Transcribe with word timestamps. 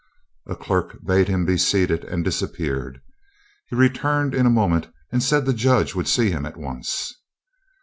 A 0.47 0.55
clerk 0.55 0.97
bade 1.05 1.27
him 1.27 1.45
be 1.45 1.57
seated, 1.59 2.03
and 2.05 2.25
disappeared. 2.25 3.03
He 3.67 3.75
returned 3.75 4.33
in 4.33 4.47
a 4.47 4.49
moment 4.49 4.87
and 5.11 5.21
said 5.21 5.45
the 5.45 5.53
Judge 5.53 5.93
would 5.93 6.07
see 6.07 6.31
him 6.31 6.43
at 6.43 6.57
once. 6.57 7.13